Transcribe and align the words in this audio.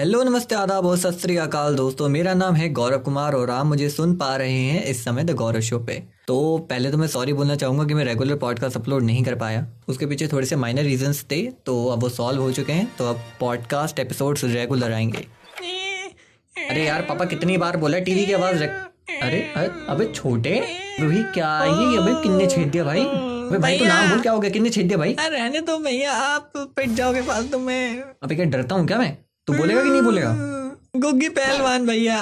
Hello 0.00 0.22
नमस्ते 0.22 0.54
आदाब 0.54 0.86
और 0.86 0.96
सत 0.98 1.18
श्री 1.20 1.36
अकाल 1.36 1.74
दोस्तों। 1.74 2.08
मेरा 2.08 2.32
नाम 2.34 2.54
है 2.54 2.68
गौरव 2.68 2.98
कुमार 2.98 3.34
और 3.34 3.50
आप 3.50 3.66
मुझे 3.66 3.88
सुन 3.90 4.14
पा 4.16 4.34
रहे 4.36 4.58
हैं 4.60 4.82
इस 4.84 5.02
समय 5.04 5.24
द 5.24 5.34
गौरव 5.34 5.60
शो 5.60 5.78
पे। 5.78 5.94
तो 6.26 6.58
पहले 6.70 6.90
तो 6.90 6.98
मैं 6.98 7.06
सॉरी 7.08 7.32
बोलना 7.32 7.56
चाहूँगा 7.56 7.84
कि 7.84 7.94
मैं 7.94 8.04
रेगुलर 8.04 8.36
पॉडकास्ट 8.36 8.76
अपलोड 8.76 9.02
नहीं 9.02 9.22
कर 9.24 9.34
पाया। 9.34 9.66
उसके 9.88 10.06
पीछे 10.06 10.28
थोड़े 10.28 10.46
से 10.46 10.56
माइनर 10.56 10.82
रीजंस 10.82 11.24
थे 11.30 11.40
तो 11.66 11.86
अब 11.86 12.02
वो 12.02 12.08
सॉल्व 12.08 12.42
हो 12.42 12.50
चुके 12.52 12.72
हैं 12.72 12.86
तो 12.98 13.08
अब 13.10 13.22
पॉडकास्ट 13.40 13.98
एपिसोड्स 13.98 14.44
रेगुलर 14.44 14.92
आएँगे। 14.92 15.26
अरे 16.56 16.84
यार 16.84 17.02
पापा 17.02 17.24
कितनी 17.24 17.56
बार 17.56 17.76
बोला 17.76 17.98
टीवी 18.00 18.26
की 18.26 18.32
आवाज़ 18.32 18.62
रख। 18.62 18.70
अरे 19.22 19.42
अबे 19.88 20.12
छोटे 20.14 20.60
क्या 21.00 21.58
ये? 21.64 21.96
अबे 21.96 22.22
किन्ने 22.22 22.46
छेद 22.46 22.68
दिया 22.68 22.84
भाई? 22.84 23.04
अबे 23.04 23.58
भाई 23.58 23.78
तो 23.78 23.84
नाम 23.84 24.08
बोल 24.10 24.20
क्या 24.20 24.32
हो 24.32 24.40
गया? 24.40 24.50
किन्ने 24.50 24.70
छेद 24.70 24.86
दिया 24.86 24.98
भाई? 24.98 25.16
रहने 25.20 25.60
दो 25.60 25.78
भैया 25.78 26.12
आप 26.14 26.52
पिट 26.56 26.90
जाओगे 26.90 27.22
फालतू 27.22 27.58
में। 27.58 28.02
अबे 28.22 28.34
क्या 28.34 28.44
डरता 28.46 28.74
हूँ 28.74 28.86
क्या 28.86 28.98
मैं? 28.98 29.16
तू 29.48 29.52
बोलेगा 29.54 29.82
कि 29.82 29.88
नहीं 29.88 30.02
बोलेगा? 30.02 30.30
गुग्गी 31.00 31.28
पहलवान 31.38 31.86
भैया। 31.86 32.18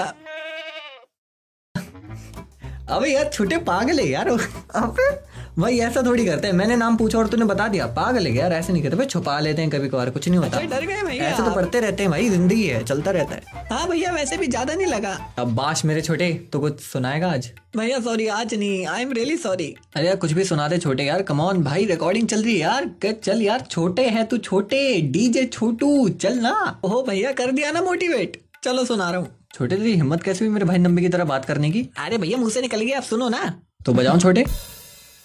अबे 2.97 3.09
यार 3.09 3.29
छोटे 3.33 3.57
पागल 3.69 4.01
है 4.01 4.07
यार 4.09 4.29
अबे 4.29 5.09
भाई 5.59 5.77
ऐसा 5.79 6.03
थोड़ी 6.03 6.25
करते 6.27 6.47
हैं। 6.47 6.55
मैंने 6.55 6.77
नाम 6.77 6.97
पूछा 6.97 7.19
और 7.19 7.27
तूने 7.29 7.45
बता 7.45 7.67
दिया। 7.69 7.87
पागल 7.89 8.27
है 8.27 8.33
यार? 8.35 8.53
ऐसे 8.53 8.73
नहीं 8.73 8.83
करते। 8.83 8.97
भाई 8.97 9.07
छुपा 9.07 9.39
लेते 9.41 9.63
हैं 9.63 9.71
कभी 9.71 9.89
कभार। 9.89 10.11
कुछ 10.11 10.29
नहीं 10.29 10.39
होता। 10.39 10.61
डर 10.63 10.87
गए 10.87 11.03
भैया। 11.03 11.25
ऐसे 11.25 11.43
तो 11.43 11.51
पढ़ते 11.51 11.81
रहते 11.81 12.03
हैं 12.03 12.11
भाई 12.11 12.29
ज़िंदगी 12.29 12.63
है 12.63 12.83
चलता 12.85 13.11
रहता 13.11 13.35
है। 13.35 13.67
हाँ 13.71 13.89
भैया 13.89 14.13
वैसे 14.13 14.37
भी 14.37 14.47
ज़्यादा 14.47 14.75
नहीं 14.75 14.87
लगा। 14.87 15.13
अब 15.39 15.55
बाश 15.57 15.85
मेरे 15.85 16.01
छोटे 16.01 16.33
तो 16.53 16.61
कुछ 16.61 16.81
सुनाएगा 16.81 17.31
आज? 17.33 17.51
भैया 17.77 18.01
सॉरी 18.01 18.27
आज 18.29 18.55
नहीं। 18.55 18.87
आई 18.87 19.03
एम 19.03 19.13
रियली 19.13 19.37
सॉरी 19.37 19.75
अरे 19.97 20.07
यार 20.07 20.17
कुछ 20.17 20.33
भी 20.33 20.45
सुना 20.45 20.69
दे 20.69 20.79
छोटे 20.79 21.05
यार। 21.05 21.23
कमॉन 21.23 21.63
भाई 21.65 21.85
रिकॉर्डिंग 21.87 22.29
चल 22.29 22.43
रही 22.43 22.55
है 22.55 22.61
यार। 22.61 22.91
चल 23.15 23.43
यार 23.43 23.67
छोटे 23.71 24.09
है 24.09 24.25
तू 24.25 24.39
छोटे। 24.41 25.01
डीजे 25.13 25.45
छोटू 25.47 26.09
चल 26.11 26.39
ना। 26.39 26.55
ओहो 26.85 27.03
भैया 27.03 27.33
कर 27.33 27.53
दिया 27.53 27.73
ना 27.73 27.83
मोटिवेट 27.83 28.41
चलो 28.65 28.85
सुना 28.85 29.11
रहा 29.11 29.21
हूँ। 29.21 29.29
छोटे 29.55 29.77
तेरी 29.77 29.95
हिम्मत 29.95 30.23
कैसे 30.23 30.45
हुई 30.45 30.55
मेरे 30.55 30.67
भाई 30.67 30.79
नंबे 30.79 31.03
की 31.03 31.09
तरह 31.09 31.25
बात 31.25 31.45
करने 31.45 31.71
की? 31.71 31.89
अरे 31.99 32.19
भैया 32.19 32.39
मुँह 32.39 32.51
से 32.51 32.61
निकल 32.61 32.81
गया 32.81 32.97
आप 32.99 33.05
सुनो 33.05 33.29
ना। 33.29 33.53
तो 33.87 33.93
बजाओ 33.93 34.19
छोटे। 34.19 34.45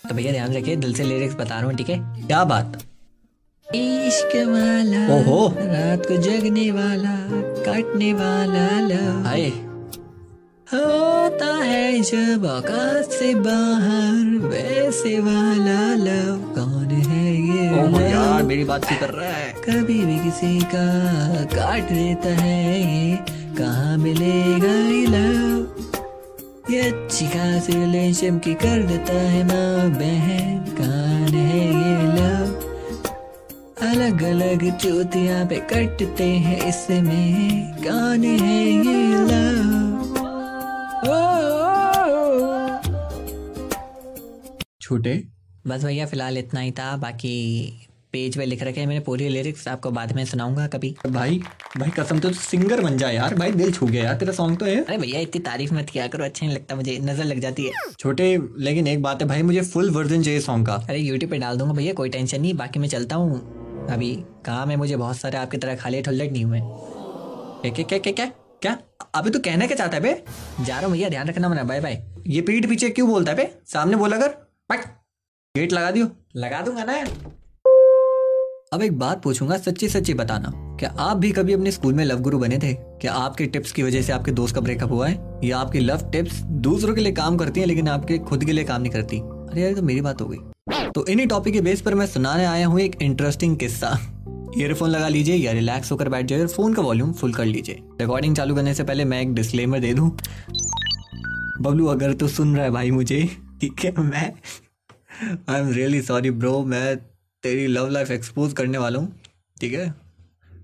तो 0.04 0.16
भैया 0.16 0.32
ध्यान 0.32 0.54
रखिए 0.54 0.76
दिल 0.76 0.94
से 0.94 1.04
लिरिक्स 1.04 1.36
बता 1.36 1.60
रहा 1.60 1.66
हूँ 1.66 1.76
ठीक 1.76 1.90
है? 1.90 1.98
क्या 2.28 2.44
बात? 2.44 2.78
इश्क 3.68 4.36
वाला 4.36 5.02
ओहो। 5.16 5.48
रात 5.58 6.06
को 6.06 6.18
जगने 6.18 6.72
वाला 6.72 7.16
काटने 7.66 8.14
वाला 8.14 8.68
हाय। 9.30 9.50
होता 10.74 11.54
है 11.64 12.02
जब 12.02 12.46
आकाश 12.46 13.06
से 13.06 13.34
बाहर 13.36 14.48
वैसे 14.48 15.20
वाला 15.20 15.80
लव। 15.96 16.38
कौन 16.56 16.92
है 16.92 17.34
ये 17.36 17.70
ओह 17.84 18.02
यार 18.02 18.34
love? 18.38 18.48
मेरी 18.48 18.64
बात 18.64 18.86
क्यों 18.86 19.00
कर 19.00 19.10
रहा 19.10 19.30
है। 19.30 19.54
कभी 19.54 20.06
भी 20.06 20.20
किसी 20.20 20.60
का 20.60 20.88
काट 21.56 21.84
देता 21.84 22.30
है 22.42 22.80
ये। 22.80 23.16
कहाँ 23.58 23.98
मिलेगा 23.98 24.74
ये 24.74 25.06
लव? 25.06 25.79
ये 26.70 26.80
अच्छी 26.82 27.28
खासी 27.28 27.74
रिलेशन 27.74 28.40
की 28.40 28.54
कर 28.54 28.84
देता 28.84 29.14
है 29.14 29.44
माँ 29.44 29.90
बहन। 29.90 30.60
कौन 30.78 31.36
है 31.36 31.68
ये 31.68 31.96
लव। 32.18 32.52
अलग 33.90 34.24
अलग 34.24 34.78
चोतियाँ 34.78 35.46
पे 35.46 35.56
कटते 35.56 36.24
हैं 36.24 36.66
इसमें। 36.66 37.74
कान 37.74 38.24
है 38.24 38.64
ये 38.64 39.14
लव। 39.14 40.00
छोटे। 44.82 45.24
बस 45.68 45.84
भैया 45.84 46.06
फ़िलहाल 46.06 46.38
इतना 46.38 46.60
ही 46.60 46.72
था। 46.72 46.98
बाकी 46.98 47.89
पेज 48.14 48.38
पे 48.38 48.46
लिख 48.46 48.64
रखे 48.64 48.80
हैं। 48.80 48.88
मैंने 48.88 49.00
पूरी 49.02 49.28
लिरिक्स 49.30 49.68
आपको 49.68 49.92
बाद 49.92 50.12
में 50.16 50.24
सुनाऊँगा 50.26 50.68
कभी। 50.68 50.96
भाई 51.08 51.42
भाई 51.78 51.90
कसम 51.90 52.20
तो 52.20 52.32
सिंगर 52.34 52.82
बन 52.82 52.98
जा 52.98 53.10
यार। 53.10 53.36
भाई 53.36 53.52
दिल 53.54 53.72
छू 53.72 53.86
गया 53.86 54.04
यार। 54.04 54.16
तेरा 54.18 54.34
सॉन्ग 54.34 54.58
तो 54.60 54.66
है। 54.66 54.84
अरे 54.84 54.98
भैया 54.98 55.20
इतनी 55.20 55.42
तारीफ़ 55.42 55.74
मत 55.74 55.90
किया 55.90 56.08
करो। 56.08 56.26
अच्छा 56.26 56.46
नहीं 56.46 56.56
लगता 56.56 56.76
मुझे। 56.76 56.98
नज़र 57.02 57.26
लग 57.26 57.40
जाती 57.40 57.66
है। 57.66 57.72
छोटे 58.00 58.36
लेकिन 58.60 58.88
एक 58.88 59.02
बात 59.02 59.22
है 59.22 59.28
भाई 59.28 59.42
मुझे 59.42 59.62
फुल 59.64 59.90
वर्जन 59.92 60.24
चाहिए 60.24 60.40
सॉन्ग 60.42 60.68
का। 60.68 60.76
अरे 60.90 61.00
यूट्यूब 61.00 61.32
पे 61.32 61.38
डाल 61.38 61.58
दूँगा 61.58 61.74
भैया 61.74 61.94
कोई 61.94 62.10
टेंशन 62.10 62.42
नहीं। 62.42 62.54
बाकी 62.56 62.80
मैं 62.80 62.88
चलता 62.88 63.16
हूँ। 63.16 63.88
अभी 63.92 64.16
काम 64.46 64.70
है 64.70 64.76
मुझे 64.76 64.96
बहुत 64.96 65.18
सारे 65.18 65.38
आपकी 65.38 65.58
तरह 65.58 65.76
खाली 65.76 66.02
ठुल्लट 66.02 66.32
नहीं 66.32 66.44
हुए। 66.46 66.60
क्या 67.64 67.72
क्या 67.74 67.98
क्या 67.98 68.12
क्या 68.12 68.26
क्या? 68.62 68.78
अबे 69.16 69.30
तू 69.30 69.40
कहना 69.40 69.68
क्या 69.68 69.78
चाहता 69.78 69.98
है 69.98 70.04
बे? 70.04 70.12
जा 70.62 70.76
रहा 70.76 70.86
हूँ 70.86 70.92
भैया 70.92 71.10
ध्यान 71.10 71.28
रखना 71.28 71.50
मना 71.50 71.64
बाय 71.64 71.80
बाय 71.82 72.04
ये 72.28 72.42
पीठ 72.42 72.70
पीछे 72.70 72.90
क्यों 72.90 73.08
बोलता 73.10 73.32
है 73.32 73.38
बे? 73.38 73.50
सामने 73.68 73.96
बोला 73.98 74.18
कर। 74.18 74.78
गेट 75.56 75.74
लगा 75.74 75.92
दियो। 75.92 76.08
लगा 76.36 76.62
दूँगा 76.62 76.84
ना। 76.84 77.04
अब 78.74 78.82
एक 78.82 79.00
बात 79.00 79.24
पूछूँगा, 79.24 79.58
सच्ची 79.58 79.90
सच्ची 79.90 80.14
बताना। 80.14 80.52
क्या 80.78 80.90
आप 81.00 81.18
भी 81.18 81.32
कभी 81.32 81.54
अपने 81.54 81.72
स्कूल 81.72 81.94
में 81.94 82.06
लव 82.06 82.20
गुरु 82.20 82.40
बने 82.40 82.58
थे? 82.58 82.74
क्या 82.74 83.14
आपके 83.14 83.46
टिप्स 83.46 83.72
की 83.72 83.84
वजह 83.84 84.02
से 84.02 84.14
आपके 84.14 84.32
दोस्त 84.32 84.56
का 84.56 84.62
ब्रेकअप 84.62 84.92
हुआ 84.92 85.08
है? 85.08 85.40
या 85.44 85.58
आपकी 85.58 85.80
लव 85.80 86.10
टिप्स 86.12 86.42
दूसरों 86.42 86.96
के 86.96 87.02
लिए 87.02 87.12
काम 87.12 87.38
करती 87.38 87.60
हैं, 87.60 87.68
लेकिन 87.68 87.88
आपके 87.88 88.18
खुद 88.18 88.44
के 88.44 88.52
लिए 88.52 88.64
काम 88.64 88.82
नहीं 88.82 88.92
करती? 88.92 89.20
अरे 89.20 89.62
यार 89.62 89.74
तो 89.74 89.82
मेरी 89.82 90.02
बात 90.02 90.22
हो 90.22 90.28
गई। 90.28 90.38
तो 90.96 91.06
इन्हीं 91.06 91.28
टॉपिक 91.28 91.54
के 91.54 91.62
बेस 91.62 91.82
पर 91.82 91.96
मैं 91.96 92.08
सुनाने 92.08 92.46
आया 92.46 92.68
हूँ 92.68 92.80
एक 92.80 92.96
इंटरेस्टिंग 93.02 93.58
किस्सा। 93.58 94.00
ईयरफोन 94.58 94.90
लगा 94.90 95.08
लीजिए 95.08 95.36
या 95.36 95.52
रिलैक्स 95.52 95.92
होकर 95.92 96.10
बैठ 96.10 96.26
जाइए 96.26 96.42
और 96.42 96.48
फ़ोन 96.48 96.74
का 96.74 96.82
वॉल्यूम 96.82 97.14
फुल 97.14 97.34
कर 97.34 97.46
लीजिए। 97.46 97.80
रिकॉर्डिंग 98.02 98.36
चालू 98.36 98.56
करने 98.56 98.74
से 98.74 98.84
पहले 98.84 99.06
मैं 99.06 99.22
एक 99.22 99.34
डिस्क्लेमर 99.34 99.80
दे 99.80 99.94
दूँ। 99.94 100.18
बबलू, 101.62 101.86
अगर 101.86 102.14
तू 102.14 102.28
सुन 102.28 102.56
रहा 102.56 102.66
है 102.66 102.72
भाई 102.72 102.92
मुझे 102.92 103.30
ठीक 103.62 103.86
है 103.86 103.94
मैं? 104.00 104.34
I 105.50 105.60
am 105.60 105.70
really 105.70 106.02
sorry 106.02 106.32
bro 106.32 106.64
मैं 106.66 106.98
तेरी 107.44 107.68
लव 107.68 107.90
लाइफ 107.90 108.12
एक्सपोज 108.12 108.54
करने 108.54 108.78
वाला 108.78 109.00
हूँ, 109.00 109.20
ठीक 109.62 109.74
है? 109.74 109.94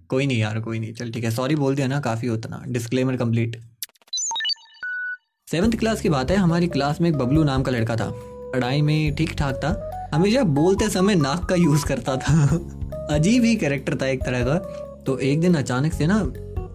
कोई 0.09 0.25
नहीं 0.25 0.39
यार, 0.39 0.59
कोई 0.59 0.79
नहीं। 0.79 0.93
चल, 0.93 1.11
ठीक 1.11 1.23
है। 1.23 1.31
सॉरी 1.31 1.55
बोल 1.55 1.75
दिया 1.75 1.87
ना, 1.87 1.99
काफ़ी 1.99 2.29
उतना 2.29 2.63
डिस्क्लेमर 2.67 3.15
कंप्लीट 3.15 3.61
सेवन्थ 5.51 5.75
क्लास 5.75 6.01
की 6.01 6.09
बात 6.09 6.31
है, 6.31 6.37
हमारी 6.37 6.67
क्लास 6.67 7.01
में 7.01 7.09
एक 7.09 7.15
बबलू 7.15 7.43
नाम 7.43 7.63
का 7.63 7.71
लड़का 7.71 7.95
था। 7.95 8.11
पढ़ाई 8.15 8.81
में 8.81 9.15
ठीक 9.15 9.33
ठाक 9.33 9.55
था। 9.55 9.91
हमेशा 10.13 10.43
बोलते 10.43 10.89
समय 10.89 11.15
नाक 11.15 11.45
का 11.45 11.55
यूज़ 11.55 11.85
करता 11.85 12.17
था। 12.17 12.45
अजीब 13.11 13.43
ही 13.43 13.55
कैरेक्टर 13.55 13.95
था 13.95 14.07
एक 14.07 14.23
तरह 14.23 14.43
का। 14.43 14.57
तो 15.03 15.17
एक 15.17 15.41
दिन 15.41 15.55
अचानक 15.55 15.93
से 15.93 16.07
ना, 16.07 16.23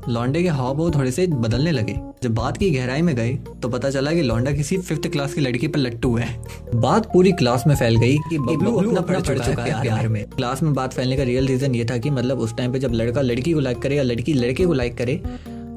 लौंडे 0.09 0.43
के 0.43 0.49
हाव 0.49 0.75
भाव 0.75 0.91
थोड़े 0.91 1.13
से 1.13 1.27
बदलने 1.27 1.71
लगे। 1.71 2.10
जब 2.23 2.35
बात 2.35 2.57
की 2.57 2.71
गहराई 2.71 3.03
में 3.03 3.15
गए 3.17 3.33
तो 3.63 3.69
पता 3.69 3.91
चला 3.91 4.13
कि 4.13 4.23
लौंडा 4.23 4.51
किसी 4.53 4.77
फिफ्थ 4.79 5.07
क्लास 5.09 5.35
की 5.35 5.41
लड़की 5.41 5.69
पर 5.69 5.79
लट्टू 5.79 6.15
है। 6.17 6.27
बात 6.75 7.07
पूरी 7.13 7.31
क्लास 7.33 7.65
में 7.67 7.75
फैल 7.77 7.97
गई 7.97 8.17
कि 8.31 8.39
बबलू 8.39 8.73
अपना 8.77 9.01
पढ़ 9.01 9.21
चुका 9.21 9.45
है 9.45 9.81
प्यार 9.83 10.09
में। 10.09 10.25
क्लास 10.31 10.63
में 10.63 10.73
बात 10.75 10.95
फैलने 10.95 11.17
का 11.17 11.23
रियल 11.23 11.47
रीजन 11.47 11.75
ये 11.75 11.85
था 11.85 11.97
कि 11.99 12.11
मतलब 12.11 12.39
उस 12.39 12.57
टाइम 12.57 12.73
पे 12.73 12.79
जब 12.79 12.93
लड़का 12.93 13.21
लड़की 13.21 13.53
को 13.53 13.61
लाइक 13.61 13.79
करे 13.79 13.97
या 13.97 14.03
लड़की 14.03 14.33
लड़के 14.33 14.67
को 14.67 14.73
लाइक 14.73 14.97
करे 14.99 15.15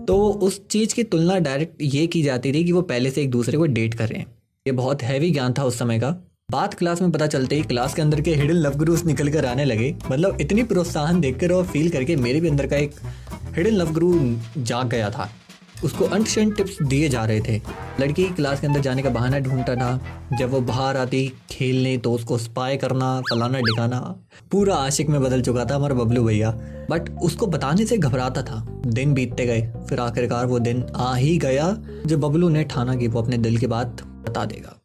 तो 0.07 0.17
उस 0.43 0.59
चीज़ 0.67 0.95
की 0.95 1.03
तुलना 1.05 1.37
डायरेक्ट 1.39 1.81
ये 1.81 2.05
की 2.07 2.21
जाती 2.23 2.51
थी 2.53 2.63
कि 2.63 2.71
वो 2.71 2.81
पहले 2.81 3.11
से 3.11 3.21
एक 3.21 3.29
दूसरे 3.31 3.57
को 3.57 3.65
डेट 3.67 3.93
कर 3.93 4.07
रहे 4.07 4.19
हैं। 4.19 4.25
ये 4.65 4.71
बहुत 4.71 5.03
हैवी 5.03 5.29
ज्ञान 5.31 5.53
था 5.53 5.63
उस 5.63 5.77
समय 5.79 5.99
का। 5.99 6.09
बात 6.51 6.73
क्लास 6.73 7.01
में 7.01 7.11
पता 7.11 7.27
चलते 7.27 7.55
ही 7.55 7.61
क्लास 7.63 7.93
के 7.93 8.01
अंदर 8.01 8.21
के 8.21 8.33
हिडन 8.35 8.55
लव 8.55 8.75
गुरुस 8.77 9.05
निकल 9.05 9.29
कर 9.29 9.45
आने 9.45 9.65
लगे। 9.65 9.95
मतलब 10.11 10.41
इतनी 10.41 10.63
प्रोत्साहन 10.63 11.21
देखकर 11.21 11.51
और 11.51 11.65
फील 11.67 11.89
करके 11.89 12.15
मेरे 12.15 12.41
भी 12.41 12.49
अंदर 12.49 12.67
का 12.67 12.77
एक 12.77 12.91
हिडन 13.55 13.71
लव 13.71 13.93
गुरु 13.93 14.13
जाग 14.57 14.89
गया 14.89 15.09
था। 15.09 15.29
उसको 15.83 16.05
अंट 16.05 16.27
शंट 16.27 16.57
टिप्स 16.57 16.77
दिए 16.83 17.09
जा 17.09 17.25
रहे 17.25 17.41
थे। 17.41 17.61
लड़की 17.99 18.23
क्लास 18.23 18.61
के 18.61 18.67
अंदर 18.67 18.79
जाने 18.79 19.01
का 19.01 19.09
बहाना 19.09 19.39
ढूंढता 19.39 19.75
था। 19.75 20.01
जब 20.39 20.49
वो 20.49 20.61
बाहर 20.61 20.97
आती, 20.97 21.33
खेलने 21.49 21.97
तो 21.97 22.13
उसको 22.13 22.37
स्पाई 22.37 22.77
करना, 22.77 23.21
फलाना 23.21 23.59
डिकाना 23.59 24.15
पूरा 24.51 24.75
आशिक 24.75 25.09
में 25.09 25.21
बदल 25.21 25.41
चुका 25.41 25.65
था 25.65 25.75
हमारा 25.75 25.95
बबलू 25.95 26.23
भैया। 26.23 26.51
बट 26.89 27.19
उसको 27.21 27.47
बताने 27.47 27.85
से 27.85 27.97
घबराता 27.97 28.41
था। 28.41 28.67
दिन 28.85 29.13
बीतते 29.13 29.45
गए, 29.45 29.73
फिर 29.89 29.99
आखिरकार 29.99 30.45
वो 30.45 30.59
दिन 30.59 30.85
आ 30.95 31.15
ही 31.15 31.37
गया, 31.37 31.77
जब 32.05 32.19
बबलू 32.19 32.49
ने 32.49 32.63
ठाना 32.63 32.95
कि 32.95 33.07
वो 33.07 33.21
अपने 33.21 33.37
दिल 33.37 33.57
की 33.57 33.67
बात 33.67 34.03
बता 34.03 34.45
देगा। 34.45 34.79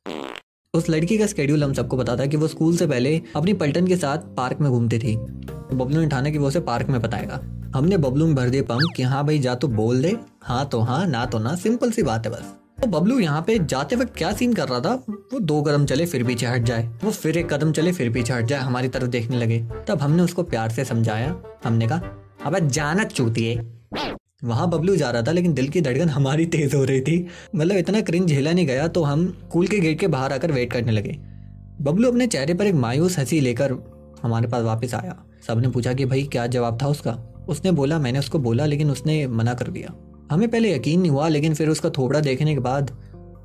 उस 0.75 0.91
लड़की 0.91 1.19
का 1.19 1.27
स्केड्यूल 1.27 1.65
हम 1.65 1.73
सबको 1.73 1.97
पता 1.97 2.17
था 2.17 2.27
कि 2.27 2.37
वो 2.37 2.49
स्कूल 2.49 2.77
से 2.77 2.87
पहले 2.87 3.23
अपनी 3.37 3.53
पलटन 3.53 3.87
के 3.87 3.97
साथ 3.97 4.19
पार्क 4.19 4.61
में 4.61 4.71
घूमती 4.71 4.99
थी। 4.99 5.17
बबलू 5.75 6.01
ने 6.01 6.09
ठाना 6.09 6.31
कि 6.31 6.39
वो 6.39 6.49
उसे 6.49 6.61
पार्क 6.61 6.89
में 6.89 7.03
बताएगा। 7.03 7.41
हमने 7.75 7.97
बबलू 7.97 8.27
में 8.27 8.35
भर 8.35 8.49
दिए 8.49 8.63
पंप 8.63 8.93
कि 8.97 9.03
हाँ 9.03 9.25
भाई, 9.25 9.39
जा 9.39 9.55
तो 9.55 9.69
बोल 9.69 10.03
दे। 10.03 10.17
हाँ 10.43 10.67
तो 10.67 10.81
हाँ 10.81 11.07
ना 11.07 11.27
तो 11.27 11.39
ना, 11.39 11.55
सिंपल 11.55 11.91
सी 11.91 12.03
बात 12.03 12.27
है 12.27 12.33
बस। 12.33 12.55
तो 12.83 12.87
बबलू 12.87 13.19
यहाँ 13.19 13.43
पे 13.43 13.59
जाते 13.59 13.97
वक्त 13.97 14.17
क्या 14.17 14.33
सीन 14.33 14.55
कर 14.55 14.69
रहा 14.69 14.81
था? 14.81 15.05
वो 15.09 15.41
दो 15.41 15.63
कदम 15.63 15.87
चले, 15.87 16.07
फिर 16.07 16.25
पीछे 16.25 16.47
हट 16.47 16.63
जाए। 16.63 16.91
वो 17.05 17.11
फिर 17.11 17.39
एक 17.39 17.53
कदम 17.53 17.73
चले, 17.73 17.93
फिर 17.93 18.13
पीछे 18.13 18.33
हट 18.33 18.45
जाए, 18.45 18.61
हमारी 18.61 18.89
तरफ़ 18.89 19.07
देखने 19.07 19.37
लगे। 19.37 19.67
तब 19.89 19.99
हमने 19.99 20.23
उसको 20.23 20.43
प्यार 20.43 20.71
से 20.71 20.85
समझाया। 20.85 21.37
हमने 21.65 21.87
कहा, 21.87 22.03
अब 22.45 22.59
जाना 22.59 23.09
है। 23.39 23.57
वहाँ 24.45 24.71
बबलू 24.71 24.97
जा 24.97 25.11
रहा 25.11 25.23
था, 25.23 25.33
लेकिन 25.33 25.55
दिल 25.55 25.69
की 25.69 25.81
धड़कन 25.81 26.09
हमारी 26.09 26.47
तेज 26.47 26.75
हो 26.75 26.85
रही 26.85 27.01
थी। 27.01 27.27
मतलब 27.57 27.77
इतना 27.77 28.01
क्रिंज 28.01 28.29
झेला 28.29 28.53
नहीं 28.53 28.67
गया 28.67 28.89
तो 28.89 29.03
हम 29.03 29.29
स्कूल 29.29 29.67
के 29.67 29.79
गेट 29.79 30.01
के 30.01 30.07
बाहर 30.07 30.33
आकर 30.33 30.53
वेट 30.53 30.73
करने 30.73 30.93
लगे। 30.93 31.19
बबलू 31.81 32.09
अपने 32.09 32.27
चेहरे 32.27 32.55
पर 32.55 32.67
एक 32.67 32.75
मायूस 32.75 33.19
हँसी 33.19 33.41
लेकर 33.41 33.73
हमारे 34.23 34.49
पास 34.49 34.63
वापस 34.63 34.95
आया। 34.95 35.25
सबने 35.47 35.69
पूछा 35.69 35.93
कि 35.93 36.05
भाई, 36.05 36.23
क्या 36.23 36.47
जवाब 36.47 36.79
था 36.83 36.89
उसका? 36.89 37.28
उसने 37.49 37.71
बोला, 37.73 37.99
मैंने 37.99 38.19
उसको 38.19 38.39
बोला, 38.39 38.67
लेकिन 38.67 38.91
उसने 38.91 39.27
मना 39.29 39.55
कर 39.55 39.69
दिया। 39.69 39.95
हमें 40.31 40.49
पहले 40.51 40.75
यकीन 40.75 41.01
नहीं 41.01 41.11
हुआ, 41.11 41.29
लेकिन 41.29 41.55
फिर 41.55 41.69
उसका 41.69 41.91
थोड़ा 41.91 42.21
देखने 42.21 42.55
के 42.55 42.61
बाद 42.61 42.97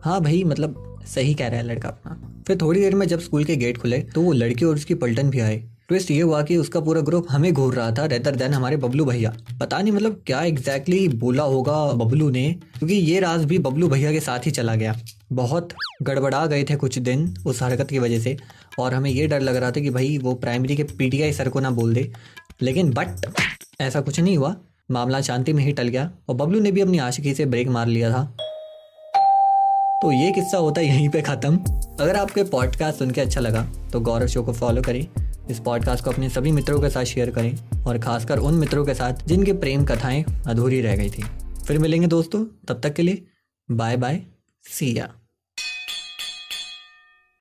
हाँ 0.04 0.20
भाई 0.22 0.44
मतलब 0.44 1.02
सही 1.08 1.34
कह 1.34 1.48
रहा 1.48 1.60
है 1.60 1.66
लड़का 1.66 1.90
अपना। 1.90 2.44
फिर 2.48 2.58
थोड़ी 2.62 2.80
देर 2.80 2.96
में 2.96 3.08
जब 3.08 3.20
स्कूल 3.20 3.44
के 3.44 3.56
गेट 3.56 3.78
खुले 3.78 4.00
तो 4.06 4.22
वो 4.22 4.32
लड़की 4.34 4.66
और 4.66 4.76
उसकी 4.76 4.96
पलटन 4.96 5.30
भी 5.30 5.40
आए 5.40 5.64
ट्विस्ट 5.90 6.12
ये 6.12 6.22
हुआ 6.22 6.42
कि 6.42 6.58
उसका 6.58 6.80
पूरा 6.80 7.02
ग्रुप 7.02 7.28
हमें 7.30 7.52
घूर 7.54 7.74
रहा 7.74 7.92
था 7.92 8.06
रेदर 8.06 8.36
देन 8.36 8.54
हमारे 8.54 8.78
बबलू 8.78 9.06
भैया। 9.06 9.34
पता 9.60 9.80
नहीं 9.82 9.94
मतलब 9.94 10.22
क्या 10.28 10.42
एग्जैक्टली 10.42 10.98
exactly 10.98 11.20
बोला 11.20 11.44
होगा 11.44 11.76
बबलू 11.94 12.30
ने, 12.30 12.52
क्योंकि 12.78 12.96
ये 12.96 13.20
राज 13.20 13.44
भी 13.46 13.58
बबलू 13.60 13.88
भैया 13.88 14.12
के 14.12 14.20
साथ 14.20 14.46
ही 14.46 14.52
चला 14.52 14.76
गया। 14.76 14.96
बहुत 15.34 15.74
गड़बड़ा 16.02 16.46
गए 16.46 16.64
थे 16.64 16.76
कुछ 16.76 16.98
दिन 17.00 17.34
उस 17.46 17.62
हरकत 17.64 17.90
की 17.90 18.00
वजह 18.00 18.20
से, 18.20 18.38
और 18.80 18.94
हमें 18.94 19.10
ये 19.12 19.28
डर 19.28 19.42
लग 19.42 19.56
रहा 19.56 19.72
था 19.72 19.82
कि 19.82 19.90
भाई 19.90 20.18
वो 20.18 20.34
प्राइमरी 20.36 20.76
के 20.76 20.84
पीटीआई 20.84 21.34
सर 21.34 21.50
को 21.50 21.60
ना 21.60 21.70
बोल 21.72 21.94
दे। 21.94 22.12
लेकिन 22.62 22.90
बट 22.90 23.26
ऐसा 23.82 24.02
कुछ 24.02 24.20
नहीं 24.20 24.38
हुआ। 24.38 24.56
मामला 24.92 25.22
शांति 25.22 25.54
में 25.54 25.64
ही 25.64 25.72
टल 25.72 25.88
गया 25.88 26.12
और 26.30 26.36
बबलू 26.36 26.60
ने 26.60 26.72
भी 26.72 26.82
अपनी 26.82 26.98
आशिकी 26.98 27.34
से 27.34 27.46
ब्रेक 27.46 27.68
मार 27.68 27.88
लिया 27.88 28.12
था। 28.12 28.24
तो 30.04 30.12
ये 30.12 30.32
किस्सा 30.32 30.58
होता 30.58 30.82
है 30.82 30.88
यहीं 30.88 31.10
पे 31.10 31.22
ख़त्म। 31.22 31.58
अगर 32.00 32.16
आपको 32.16 32.44
पॉडकास्ट 32.44 33.00
सुन 33.00 33.12
के 33.12 33.22
अच्छा 33.22 33.42
लगा 33.42 33.66
तो 33.94 34.00
गौरव 34.00 34.28
शो 34.28 34.44
को 34.44 34.54
फॉलो 34.54 34.82
करें। 34.82 35.06
इस 35.50 35.60
पॉडकास्ट 35.60 36.04
को 36.04 36.12
अपने 36.12 36.30
सभी 36.30 36.52
मित्रों 36.52 36.80
के 36.82 36.90
साथ 36.90 37.04
शेयर 37.04 37.32
करें 37.32 37.84
और 37.84 38.00
खासकर 38.00 38.40
उन 38.40 38.54
मित्रों 38.54 38.86
के 38.86 38.94
साथ 38.94 39.26
जिनकी 39.28 39.54
प्रेम 39.54 39.86
कथाएँ 39.86 40.24
अधूरी 40.48 40.82
रह 40.82 40.96
गई 40.96 41.10
थी। 41.10 41.24
फिर 41.68 41.80
मिलेंगे 41.80 42.08
दोस्तों, 42.08 42.46
तब 42.68 42.82
तक 42.84 42.94
के 42.94 43.04
लिए 43.04 43.26
बाय 43.70 43.98
बाय 43.98 44.22
सिया 44.66 45.10